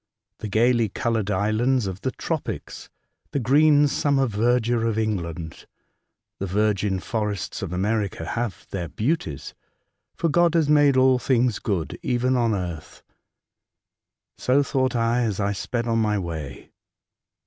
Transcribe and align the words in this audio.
The 0.39 0.47
gaily 0.47 0.89
coloured 0.89 1.29
islands 1.29 1.85
of 1.85 2.01
the 2.01 2.09
tropics, 2.09 2.89
the 3.33 3.39
green 3.39 3.87
summer 3.87 4.25
verdure 4.25 4.87
of 4.89 4.97
England, 4.97 5.67
the 6.39 6.47
virgin 6.47 6.99
forests 6.99 7.61
of 7.61 7.71
America, 7.71 8.25
have 8.25 8.65
their 8.71 8.89
beauties; 8.89 9.53
for 10.15 10.27
God 10.27 10.55
has 10.55 10.67
made 10.67 10.97
all 10.97 11.19
things 11.19 11.59
good, 11.59 11.99
even 12.01 12.35
on 12.35 12.55
earth." 12.55 13.03
So 14.39 14.63
thought 14.63 14.95
I 14.95 15.21
as 15.21 15.39
I 15.39 15.51
sped 15.51 15.85
on 15.85 15.99
my 15.99 16.17
way. 16.17 16.71